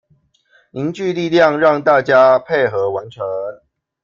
[0.71, 3.23] 凝聚力量讓大家配合完成